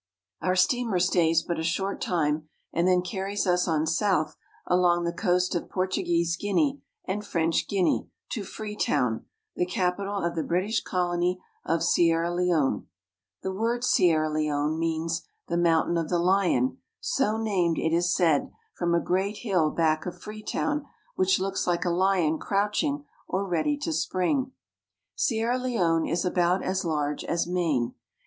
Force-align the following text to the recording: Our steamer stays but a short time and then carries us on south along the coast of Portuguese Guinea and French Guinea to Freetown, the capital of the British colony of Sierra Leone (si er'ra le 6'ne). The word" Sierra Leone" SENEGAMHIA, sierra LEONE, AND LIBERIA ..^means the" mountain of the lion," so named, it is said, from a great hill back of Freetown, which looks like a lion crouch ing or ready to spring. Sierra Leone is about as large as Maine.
Our 0.41 0.55
steamer 0.55 0.97
stays 0.97 1.43
but 1.43 1.59
a 1.59 1.63
short 1.63 2.01
time 2.01 2.49
and 2.73 2.87
then 2.87 3.03
carries 3.03 3.45
us 3.45 3.67
on 3.67 3.85
south 3.85 4.35
along 4.65 5.03
the 5.03 5.13
coast 5.13 5.53
of 5.53 5.69
Portuguese 5.69 6.35
Guinea 6.35 6.81
and 7.05 7.23
French 7.23 7.67
Guinea 7.67 8.09
to 8.31 8.43
Freetown, 8.43 9.25
the 9.55 9.67
capital 9.67 10.15
of 10.17 10.33
the 10.33 10.41
British 10.41 10.81
colony 10.81 11.39
of 11.63 11.83
Sierra 11.83 12.33
Leone 12.33 12.47
(si 12.49 12.49
er'ra 12.49 12.61
le 12.63 12.79
6'ne). 12.79 12.85
The 13.43 13.53
word" 13.53 13.83
Sierra 13.83 14.27
Leone" 14.27 14.31
SENEGAMHIA, 14.31 14.31
sierra 14.33 14.33
LEONE, 14.33 14.57
AND 14.57 14.73
LIBERIA 14.73 15.05
..^means 15.05 15.21
the" 15.49 15.57
mountain 15.69 15.97
of 15.97 16.09
the 16.09 16.19
lion," 16.19 16.77
so 16.99 17.37
named, 17.37 17.77
it 17.77 17.93
is 17.93 18.11
said, 18.15 18.51
from 18.73 18.95
a 18.95 18.99
great 18.99 19.37
hill 19.43 19.69
back 19.69 20.07
of 20.07 20.19
Freetown, 20.19 20.83
which 21.15 21.39
looks 21.39 21.67
like 21.67 21.85
a 21.85 21.91
lion 21.91 22.39
crouch 22.39 22.81
ing 22.83 23.05
or 23.27 23.47
ready 23.47 23.77
to 23.77 23.93
spring. 23.93 24.51
Sierra 25.13 25.59
Leone 25.59 26.07
is 26.07 26.25
about 26.25 26.63
as 26.63 26.83
large 26.83 27.23
as 27.23 27.45
Maine. 27.45 27.93